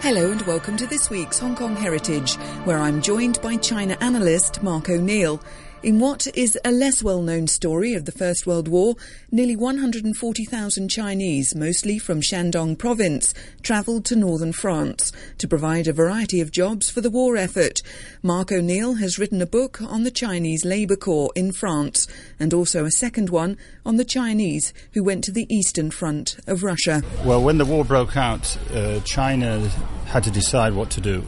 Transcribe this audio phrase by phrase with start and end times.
[0.00, 4.62] Hello and welcome to this week's Hong Kong Heritage, where I'm joined by China analyst
[4.62, 5.40] Mark O'Neill.
[5.80, 8.96] In what is a less well known story of the First World War,
[9.30, 13.32] nearly 140,000 Chinese, mostly from Shandong province,
[13.62, 17.80] travelled to northern France to provide a variety of jobs for the war effort.
[18.24, 22.08] Mark O'Neill has written a book on the Chinese Labour Corps in France
[22.40, 23.56] and also a second one
[23.86, 27.04] on the Chinese who went to the Eastern Front of Russia.
[27.24, 29.60] Well, when the war broke out, uh, China
[30.06, 31.24] had to decide what to do.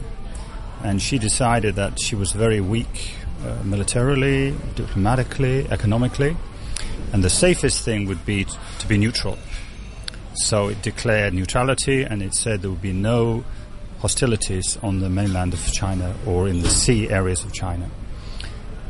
[0.83, 3.13] And she decided that she was very weak
[3.45, 6.35] uh, militarily, diplomatically, economically,
[7.13, 9.37] and the safest thing would be t- to be neutral.
[10.35, 13.43] So it declared neutrality and it said there would be no
[13.99, 17.89] hostilities on the mainland of China or in the sea areas of China.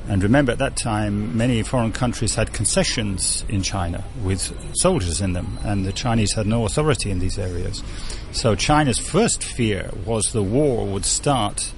[0.07, 5.33] And remember, at that time, many foreign countries had concessions in China with soldiers in
[5.33, 7.83] them, and the Chinese had no authority in these areas.
[8.31, 11.71] So China's first fear was the war would start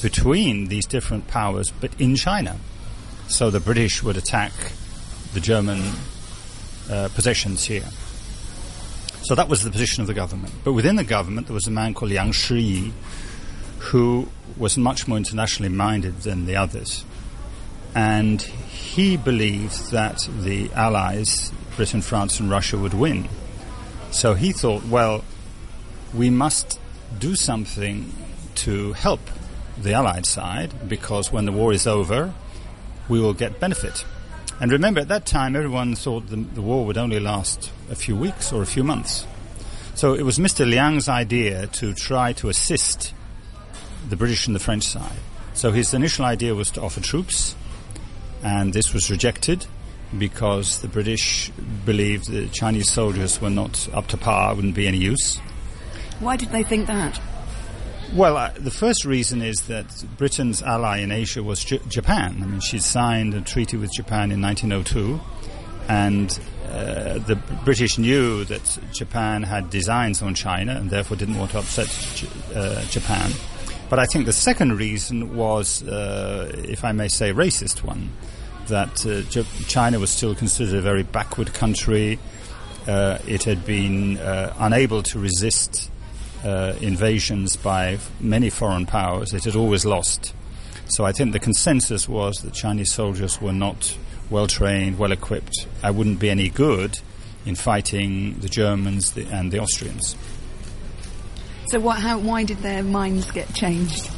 [0.00, 2.56] between these different powers, but in China.
[3.28, 4.52] So the British would attack
[5.34, 5.82] the German
[6.90, 7.86] uh, possessions here.
[9.22, 10.52] So that was the position of the government.
[10.64, 12.92] But within the government, there was a man called Liang Shiyi,
[13.78, 17.04] who was much more internationally minded than the others.
[17.94, 23.28] And he believed that the Allies, Britain, France, and Russia, would win.
[24.10, 25.24] So he thought, well,
[26.14, 26.80] we must
[27.18, 28.12] do something
[28.56, 29.20] to help
[29.82, 32.32] the Allied side because when the war is over,
[33.08, 34.04] we will get benefit.
[34.60, 38.14] And remember, at that time, everyone thought the, the, war would only last a few
[38.14, 39.26] weeks or a few months.
[39.94, 40.68] So it was Mr.
[40.68, 43.14] Liang's idea to try to assist
[44.08, 45.18] the British and the French side.
[45.54, 47.56] So his initial idea was to offer troops,
[48.42, 49.66] and this was rejected
[50.16, 51.50] because the British
[51.84, 55.38] believed the Chinese soldiers were not up to par, wouldn't be any use.
[56.20, 57.18] Why did they think that?
[58.12, 59.86] Well, uh, the first reason is that
[60.18, 62.40] Britain's ally in Asia was J- Japan.
[62.42, 65.20] I mean, she signed a treaty with Japan in 1902,
[65.88, 71.52] and uh, the British knew that Japan had designs on China and therefore didn't want
[71.52, 73.30] to upset J- uh, Japan.
[73.88, 78.10] But I think the second reason was, uh, if I may say, racist one,
[78.66, 82.18] that uh, J- China was still considered a very backward country.
[82.88, 84.16] Uh, it had been
[84.58, 85.90] unable to resist
[86.44, 90.34] uh, invasions by many foreign powers, it had always lost.
[90.86, 93.96] So I think the consensus was that Chinese soldiers were not
[94.28, 95.66] well trained, well equipped.
[95.82, 96.98] I wouldn't be any good
[97.46, 100.16] in fighting the Germans and the Austrians.
[101.66, 104.10] So what, how, why did their minds get changed?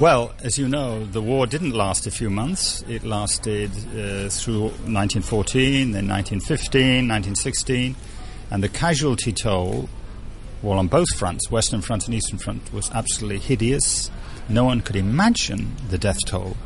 [0.00, 2.82] Well, as you know, the war didn't last a few months.
[2.88, 7.96] It lasted uh, through 1914, then 1915, 1916,
[8.50, 9.88] and the casualty toll
[10.66, 14.10] well, on both fronts, Western Front and Eastern Front, was absolutely hideous.
[14.48, 16.56] No one could imagine the death toll.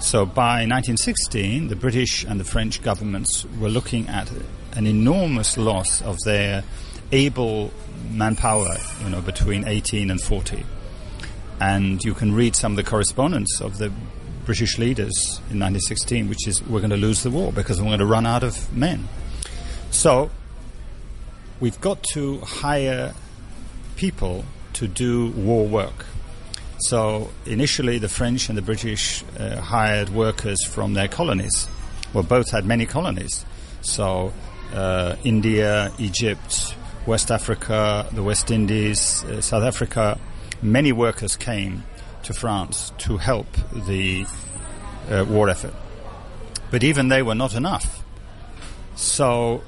[0.00, 4.30] So by 1916, the British and the French governments were looking at
[4.72, 6.62] an enormous loss of their
[7.10, 7.72] able
[8.10, 10.66] manpower, you know, between 18 and 40.
[11.58, 13.90] And you can read some of the correspondence of the
[14.44, 17.98] British leaders in 1916, which is we're going to lose the war because we're going
[17.98, 19.08] to run out of men.
[19.90, 20.30] So
[21.62, 23.14] we've got to hire
[23.94, 26.04] people to do war work.
[26.80, 31.68] So initially, the French and the British uh, hired workers from their colonies.
[32.12, 33.46] Well, both had many colonies.
[33.80, 34.32] So
[34.74, 36.74] uh, India, Egypt,
[37.06, 40.18] West Africa, the West Indies, uh, South Africa,
[40.62, 41.84] many workers came
[42.24, 43.46] to France to help
[43.86, 44.26] the
[45.08, 45.74] uh, war effort.
[46.72, 48.02] But even they were not enough.
[48.96, 49.62] So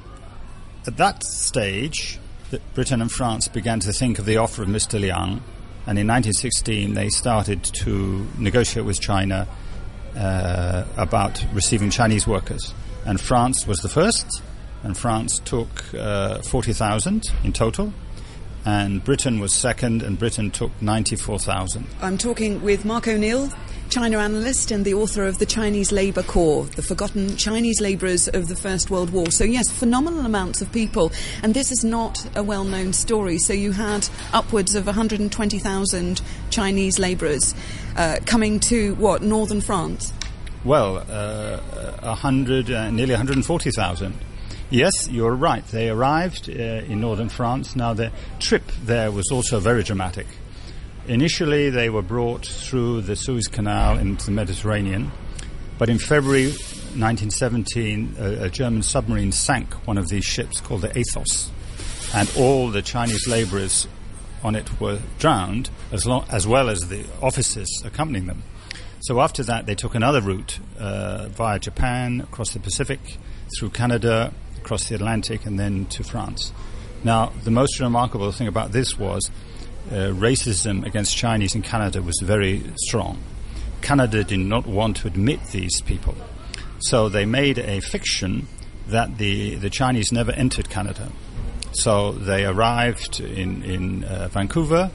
[0.87, 2.19] at that stage,
[2.75, 5.00] Britain and France began to think of the offer of Mr.
[5.00, 5.43] Liang,
[5.87, 9.47] and in 1916 they started to negotiate with China
[10.17, 12.75] uh, about receiving Chinese workers.
[13.06, 14.43] And France was the first,
[14.83, 17.93] and France took uh, 40,000 in total.
[18.67, 21.87] And Britain was second, and Britain took 94,000.
[22.00, 23.50] I'm talking with Mark O'Neill,
[23.91, 28.49] China analyst and the author of The Chinese Labour Corps, the forgotten Chinese labourers of
[28.49, 29.31] the First World War.
[29.31, 31.12] So, yes, phenomenal amounts of people.
[31.43, 33.38] And this is not a well known story.
[33.38, 37.55] So, you had upwards of 120,000 Chinese labourers
[37.97, 40.12] uh, coming to what, northern France?
[40.65, 41.59] Well, uh,
[42.00, 44.15] 100, uh, nearly 140,000.
[44.70, 45.64] Yes, you're right.
[45.66, 47.76] They arrived uh, in northern France.
[47.76, 50.26] Now, the trip there was also very dramatic.
[51.06, 55.12] Initially, they were brought through the Suez Canal into the Mediterranean,
[55.78, 60.99] but in February 1917, a, a German submarine sank one of these ships called the
[60.99, 61.50] Athos,
[62.14, 63.87] and all the Chinese laborers
[64.43, 68.43] on it were drowned, as, as well as the officers accompanying them.
[69.00, 73.19] So after that, they took another route uh, via Japan, across the Pacific,
[73.58, 74.32] through Canada,
[74.64, 76.52] across the Atlantic, and then to France.
[77.05, 79.31] Now, the most remarkable thing about this was
[79.90, 83.19] uh, racism against Chinese in Canada was very strong.
[83.82, 86.14] Canada did not want to admit these people.
[86.78, 88.46] So they made a fiction
[88.88, 91.12] that the, the Chinese never entered Canada.
[91.72, 94.90] So they arrived in, in uh, Vancouver,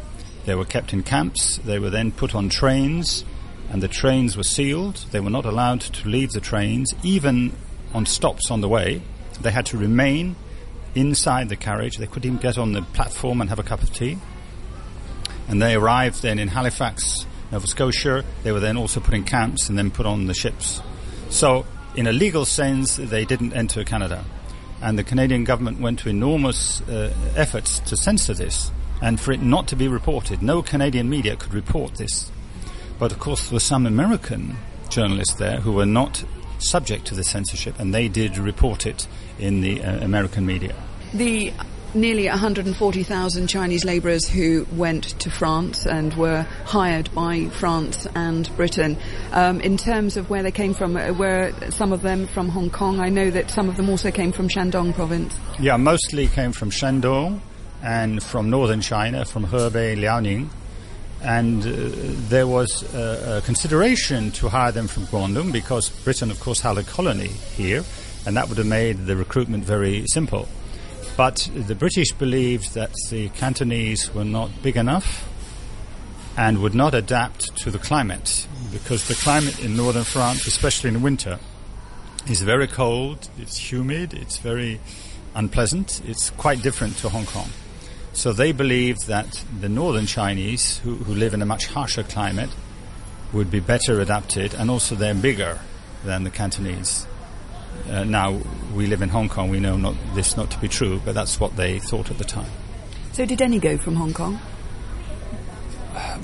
[0.46, 3.24] they were kept in camps, they were then put on trains,
[3.70, 5.06] and the trains were sealed.
[5.12, 7.54] They were not allowed to leave the trains, even
[7.94, 9.02] on stops on the way.
[9.42, 10.36] They had to remain
[10.96, 11.98] inside the carriage.
[11.98, 14.18] They couldn't even get on the platform and have a cup of tea.
[15.48, 18.24] And they arrived then in Halifax, Nova Scotia.
[18.44, 20.82] They were then also put in camps and then put on the ships.
[21.30, 21.66] So,
[21.96, 24.24] in a legal sense, they didn't enter Canada.
[24.82, 28.72] And the Canadian government went to enormous uh, efforts to censor this
[29.02, 30.42] and for it not to be reported.
[30.42, 32.32] No Canadian media could report this.
[32.98, 34.58] But of course, there were some American
[34.90, 36.24] journalists there who were not
[36.60, 39.08] subject to the censorship, and they did report it
[39.38, 40.76] in the uh, American media.
[41.14, 41.54] The
[41.94, 48.98] nearly 140,000 Chinese labourers who went to France and were hired by France and Britain.
[49.32, 52.70] Um, in terms of where they came from, uh, were some of them from Hong
[52.70, 53.00] Kong?
[53.00, 55.36] I know that some of them also came from Shandong province.
[55.60, 57.42] Yeah, mostly came from Shandong
[57.82, 60.50] and from northern China, from Hebei, Liaoning
[61.22, 61.70] and uh,
[62.30, 66.78] there was a, a, consideration to hire them from Guangdong because Britain, of course, had
[66.78, 67.84] a colony here,
[68.26, 70.48] and that would have made the recruitment very simple.
[71.18, 75.28] But the British believed that the Cantonese were not big enough
[76.38, 81.02] and would not adapt to the climate because the climate in northern France, especially in
[81.02, 81.38] winter,
[82.30, 84.80] is very cold, it's humid, it's very
[85.36, 87.50] unpleasant, it's quite different to Hong Kong.
[88.14, 92.50] So they believed that the northern Chinese, who, who live in a much harsher climate,
[93.32, 95.60] would be better adapted, and also they're bigger
[96.04, 97.06] than the Cantonese.
[97.90, 98.40] Uh, now
[98.74, 99.50] we live in Hong Kong.
[99.50, 102.24] We know not, this not to be true, but that's what they thought at the
[102.24, 102.50] time.
[103.14, 104.40] So did any go from Hong Kong?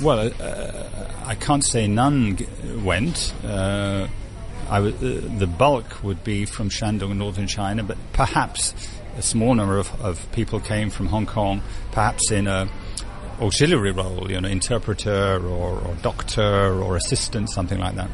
[0.02, 2.48] Well, uh, I can't say none g-
[2.84, 3.34] went.
[3.44, 4.08] Uh,
[4.70, 8.74] w- uh, the bulk would be from Shandong, northern China, but perhaps
[9.16, 12.70] a small number of, of people came from Hong Kong, perhaps in a
[13.40, 18.10] auxiliary role, you know, interpreter or, or doctor or assistant, something like that.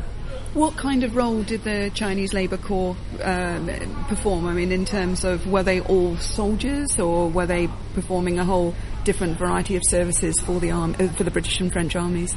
[0.54, 3.68] What kind of role did the Chinese Labour Corps um,
[4.10, 4.48] perform?
[4.48, 8.76] I mean, in terms of were they all soldiers or were they performing a whole
[9.06, 12.36] different variety of services for the arm, uh, for the British and French armies?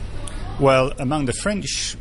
[0.61, 1.97] Well, among the French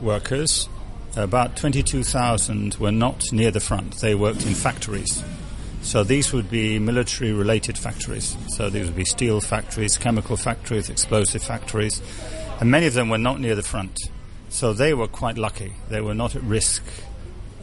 [0.00, 0.70] workers,
[1.16, 4.00] about 22,000 were not near the front.
[4.00, 5.22] They worked in factories.
[5.82, 8.36] So these would be military related factories.
[8.48, 12.02] So these would be steel factories, chemical factories, explosive factories,
[12.60, 13.98] and many of them were not near the front.
[14.48, 15.74] So they were quite lucky.
[15.88, 16.82] They were not at risk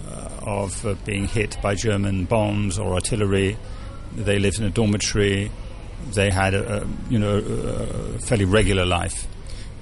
[0.08, 3.58] uh, of uh, being hit by German bombs or artillery.
[4.16, 5.52] They lived in a dormitory.
[6.14, 9.28] They had a, a you know a fairly regular life.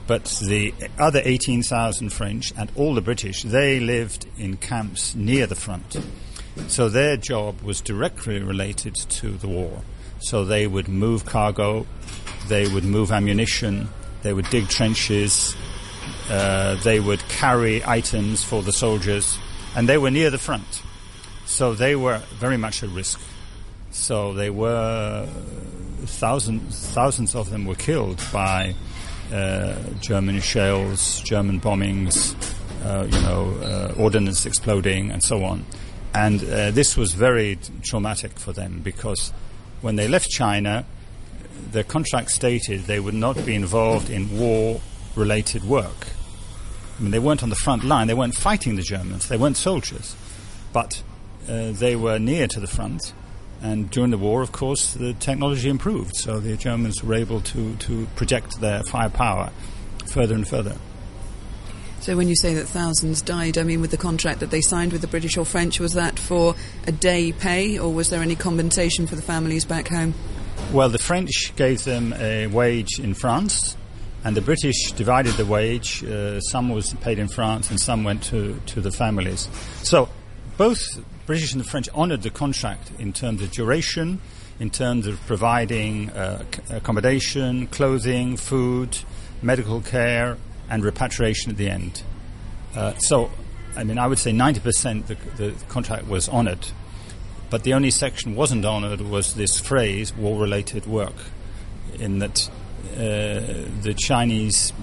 [0.06, 5.56] But the other 18,000 French and all the British, they lived in camps near the
[5.56, 5.96] front.
[6.68, 9.82] So their job was directly related to the war.
[10.20, 11.86] So they would move cargo,
[12.48, 13.90] they would move ammunition,
[14.22, 15.56] they would dig trenches,
[16.30, 19.38] uh, they would carry items for the soldiers,
[19.76, 20.82] and they were near the front.
[21.46, 23.20] So they were very much at risk.
[23.92, 25.28] So they were
[26.06, 28.76] thousands, thousands of them were killed by
[29.32, 32.36] uh, German shells, German bombings,
[32.86, 35.66] uh, you know, uh, ordnance exploding, and so on.
[36.14, 39.34] And uh, this was very traumatic for them because
[39.82, 40.86] when they left China,
[41.72, 44.80] their contract stated they would not be involved in war
[45.16, 46.08] related work.
[46.98, 49.58] I mean, they weren't on the front line, they weren't fighting the Germans, they weren't
[49.58, 50.16] soldiers.
[50.72, 51.02] But
[51.50, 53.14] uh, they were near to the front.
[53.62, 57.76] And during the war, of course, the technology improved, so the Germans were able to,
[57.78, 59.52] to project their firepower
[60.06, 60.76] further and further.
[62.04, 64.92] So when you say that thousands died, I mean with the contract that they signed
[64.92, 66.54] with the British or French, was that for
[66.86, 70.14] a day pay or was there any compensation for the families back home?
[70.74, 73.78] Well, the French gave them a wage in France,
[74.26, 76.04] and the British divided the wage.
[76.04, 79.48] Uh, some was paid in France, and some went to, to the families.
[79.84, 80.10] So
[80.58, 80.82] both
[81.26, 84.20] British and the French honoured the contract in terms of duration,
[84.60, 88.98] in terms of providing uh, accommodation, clothing, food,
[89.42, 90.36] medical care,
[90.74, 92.02] and repatriation at the end.
[92.76, 93.30] Uh, so,
[93.76, 96.68] I mean, I would say 90% the, the contract was honoured,
[97.52, 101.14] but the only section wasn't honoured was this phrase, war-related work,
[102.00, 102.50] in that
[102.94, 104.74] uh, the Chinese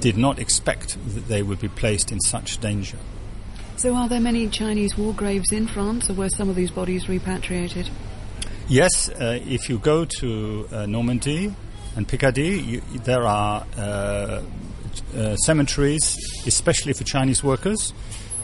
[0.00, 2.96] did not expect that they would be placed in such danger.
[3.76, 7.10] So, are there many Chinese war graves in France, or were some of these bodies
[7.10, 7.90] repatriated?
[8.68, 11.54] Yes, uh, if you go to uh, Normandy
[11.94, 13.66] and Picardy, you, there are
[15.14, 17.92] uh, uh, cemeteries, especially for Chinese workers,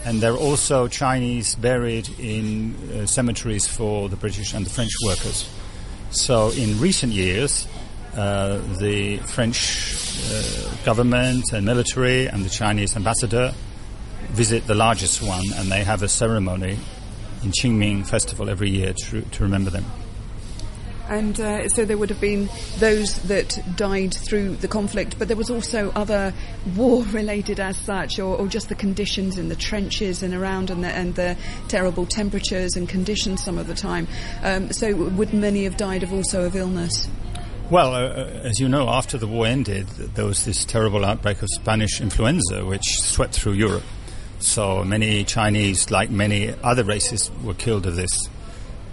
[0.05, 4.93] and there are also Chinese buried in uh, cemeteries for the British and the French
[5.05, 5.49] workers.
[6.11, 7.69] So, in recent years,
[8.17, 9.99] uh, the French
[10.85, 13.55] government and military and the Chinese ambassador
[14.31, 16.79] visit the largest one, and they have a ceremony
[17.43, 19.85] in Qingming Festival every year to, to remember them.
[21.11, 22.49] And uh, so there would have been
[22.79, 26.33] those that died through the conflict, but there was also other
[26.77, 30.89] war-related as such, or, or just the conditions in the trenches and around, and the,
[30.89, 31.37] and the
[31.67, 34.07] terrible temperatures and conditions some of the time.
[34.45, 37.09] Um, so would many have died of also of illness?
[37.71, 41.43] Well, uh, uh, as you know, after the war ended, there was this terrible outbreak
[41.43, 43.85] of Spanish influenza, which swept through Europe.
[44.39, 48.29] So many Chinese, like many other races, were killed of this.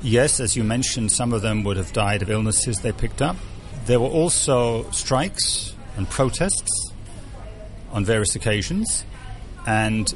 [0.03, 3.35] Yes, as you mentioned, some of them would have died of illnesses they picked up.
[3.85, 6.91] There were also strikes and protests
[7.91, 9.05] on various occasions,
[9.65, 10.13] and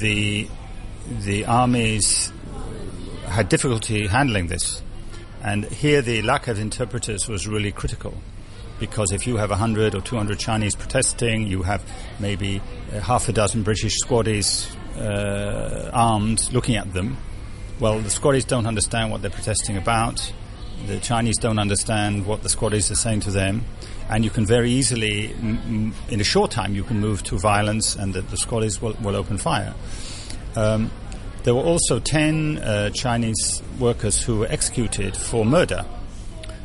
[0.00, 0.48] the
[1.20, 2.32] the armies
[3.26, 4.82] had difficulty handling this.
[5.42, 8.14] And here, the lack of interpreters was really critical
[8.78, 11.82] because if you have 100 or 200 Chinese protesting, you have
[12.18, 12.60] maybe
[13.02, 14.68] half a dozen British squaddies
[14.98, 17.16] uh, armed looking at them.
[17.78, 20.32] Well, the squaddies don't understand what they're protesting about.
[20.86, 23.64] The Chinese don't understand what the squaddies are saying to them.
[24.08, 27.96] And you can very easily, m- in a short time, you can move to violence
[27.96, 29.74] and the, the will, will open fire.
[30.54, 30.90] Um,
[31.42, 35.84] there were also 10 uh, Chinese workers who were executed for murder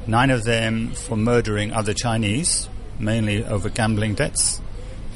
[0.08, 2.68] nine of them for murdering other Chinese,
[3.00, 4.62] mainly over gambling debts,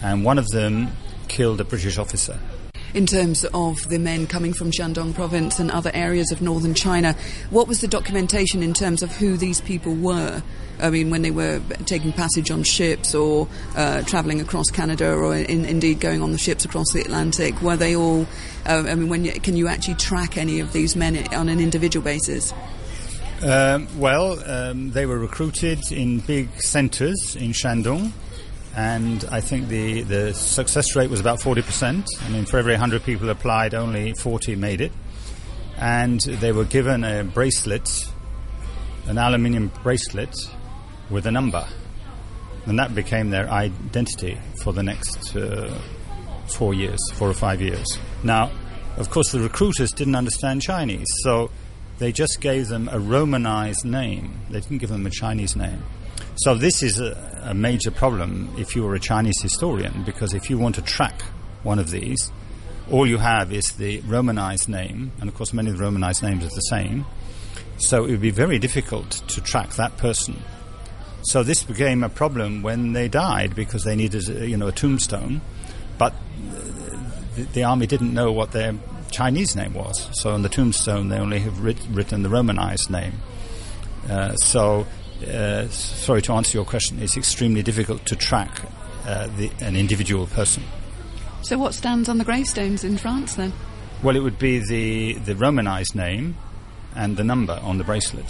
[0.02, 0.92] and one of them
[1.28, 2.40] killed a British officer.
[2.96, 7.14] In terms of the men coming from Shandong province and other areas of northern China,
[7.50, 10.42] what was the documentation in terms of who these people were?
[10.80, 15.36] I mean, when they were taking passage on ships or uh, travelling across Canada or
[15.36, 18.25] in, indeed going on the ships across the Atlantic, were they all?
[18.66, 21.60] Uh, I mean, when you, can you actually track any of these men on an
[21.60, 22.54] individual basis?
[23.44, 28.14] Um, well, um, they were recruited in big centres in Shandong,
[28.75, 32.05] and I think the, the success rate was about 40%.
[32.22, 34.91] I mean, for every 100 people applied, only 40 made it.
[35.77, 37.89] And they were given a bracelet,
[39.08, 40.36] an aluminium bracelet
[41.10, 41.65] with a number.
[42.65, 45.74] And that became their identity for the next uh,
[46.48, 47.86] four years, four or five years.
[48.24, 48.51] Now,
[48.98, 51.50] of course, the recruiters didn't understand Chinese, so
[52.00, 54.39] they just gave them a Romanized name.
[54.50, 55.84] They didn't give them a Chinese name.
[56.38, 60.50] So this is a, a major problem if you are a Chinese historian, because if
[60.50, 61.22] you want to track
[61.63, 62.32] one of these,
[62.92, 66.44] all you have is the Romanized name, and of course many of the Romanized names
[66.44, 67.06] are the same.
[67.77, 70.42] So it would be very difficult to track that person.
[71.24, 75.42] So this became a problem when they died because they needed, you know, a tombstone,
[75.98, 76.13] but
[77.36, 78.75] the, the army didn't know what their
[79.10, 80.10] Chinese name was.
[80.13, 83.13] So on the tombstone, they only have writ- written the Romanized name.
[84.08, 84.86] Uh, so,
[85.24, 88.62] uh, sorry to answer your question, it's extremely difficult to track
[89.06, 90.64] uh, the, an individual person.
[91.42, 93.54] So, what stands on the gravestones in France then?
[94.04, 96.36] Well, it would be the, the Romanized name
[96.96, 98.28] and the number on the bracelet.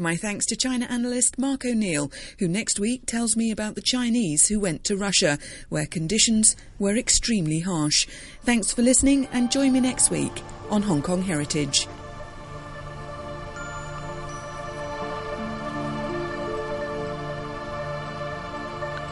[0.00, 4.46] My thanks to China analyst Mark O'Neill, who next week tells me about the Chinese
[4.46, 5.38] who went to Russia,
[5.70, 8.06] where conditions were extremely harsh.
[8.42, 11.88] Thanks for listening and join me next week on Hong Kong Heritage.